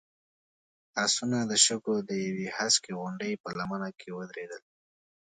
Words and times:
آسونه 1.03 1.37
د 1.51 1.53
شګو 1.65 1.95
د 2.09 2.11
يوې 2.25 2.47
هسکې 2.57 2.91
غونډۍ 2.99 3.31
په 3.43 3.49
لمنه 3.57 3.89
کې 3.99 4.09
ودرېدل. 4.17 4.61